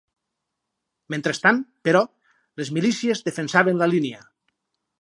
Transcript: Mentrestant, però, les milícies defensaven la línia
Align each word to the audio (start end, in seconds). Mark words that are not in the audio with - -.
Mentrestant, 1.13 1.59
però, 1.89 2.01
les 2.61 2.71
milícies 2.79 3.21
defensaven 3.29 3.81
la 3.83 3.93
línia 3.95 4.27